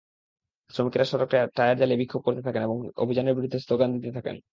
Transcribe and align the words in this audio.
শ্রমিকেরা 0.69 1.05
সড়কে 1.05 1.37
টায়ার 1.55 1.77
জ্বালিয়ে 1.77 2.01
বিক্ষোভ 2.01 2.21
করতে 2.23 2.41
থাকেন 2.41 2.61
এবং 2.63 2.77
অভিযানের 2.97 3.35
বিরুদ্ধে 3.35 3.59
স্লোগান 3.59 3.89
দিতে 3.95 4.11
থাকেন। 4.17 4.35